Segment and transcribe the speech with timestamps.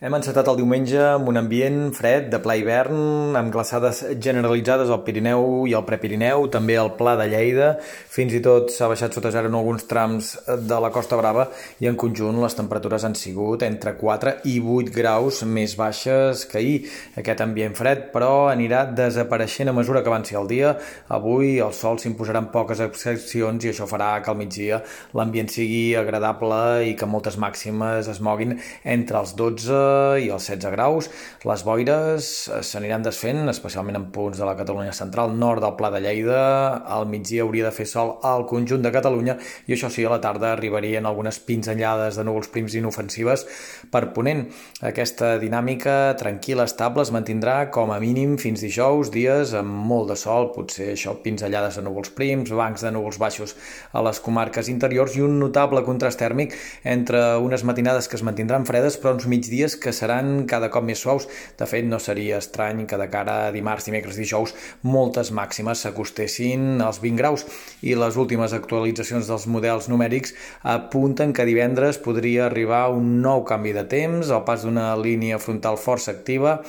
[0.00, 5.02] Hem encetat el diumenge amb un ambient fred, de pla hivern, amb glaçades generalitzades al
[5.04, 7.66] Pirineu i al Prepirineu, també al Pla de Lleida.
[8.08, 11.50] Fins i tot s'ha baixat sota zero en alguns trams de la Costa Brava
[11.84, 16.56] i en conjunt les temperatures han sigut entre 4 i 8 graus més baixes que
[16.62, 16.80] ahir.
[17.20, 20.72] Aquest ambient fred, però, anirà desapareixent a mesura que avanci el dia.
[21.12, 24.80] Avui el sol s'imposarà en poques excepcions i això farà que al migdia
[25.12, 28.56] l'ambient sigui agradable i que moltes màximes es moguin
[28.96, 29.89] entre els 12
[30.20, 31.10] i els 16 graus.
[31.48, 32.28] Les boires
[32.66, 36.42] s'aniran desfent, especialment en punts de la Catalunya central, nord del Pla de Lleida.
[36.84, 39.36] Al migdia hauria de fer sol al conjunt de Catalunya
[39.66, 43.46] i això sí, a la tarda arribarien algunes pinzellades de núvols prims inofensives
[43.90, 44.46] per ponent.
[44.86, 50.18] Aquesta dinàmica tranquil·la, estable, es mantindrà com a mínim fins dijous, dies amb molt de
[50.18, 53.56] sol, potser això, pinzellades de núvols prims, bancs de núvols baixos
[53.92, 58.66] a les comarques interiors i un notable contrast tèrmic entre unes matinades que es mantindran
[58.68, 61.26] fredes però uns migdies que seran cada cop més suaus.
[61.58, 66.82] De fet, no seria estrany que de cara a dimarts, dimecres, dijous, moltes màximes s'acostessin
[66.84, 67.46] als 20 graus
[67.82, 70.34] i les últimes actualitzacions dels models numèrics
[70.76, 75.80] apunten que divendres podria arribar un nou canvi de temps, el pas d'una línia frontal
[75.80, 76.60] força activa,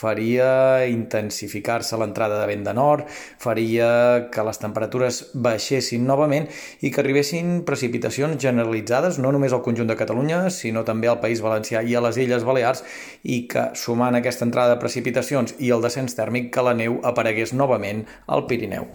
[0.00, 3.06] faria intensificar-se l'entrada de vent de nord,
[3.38, 3.90] faria
[4.32, 6.48] que les temperatures baixessin novament
[6.80, 11.44] i que arribessin precipitacions generalitzades no només al conjunt de Catalunya, sinó també al País
[11.44, 12.84] Valencià i a les Illes Balears
[13.22, 17.52] i que, sumant aquesta entrada de precipitacions i el descens tèrmic, que la neu aparegués
[17.56, 18.88] novament al Pirineu.